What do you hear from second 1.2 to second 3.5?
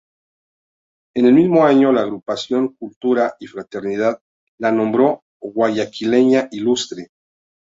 el mismo año, la Agrupación Cultura y